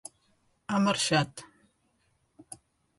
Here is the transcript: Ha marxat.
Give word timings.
Ha 0.73 0.79
marxat. 0.87 1.45